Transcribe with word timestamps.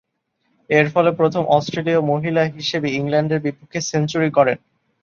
এরফলে 0.69 1.11
প্রথম 1.11 1.43
অস্ট্রেলীয় 1.49 2.01
মহিলা 2.11 2.43
হিসেবে 2.57 2.87
ইংল্যান্ডের 2.91 3.43
বিপক্ষে 3.45 3.79
সেঞ্চুরি 3.81 4.29
করেন। 4.37 4.57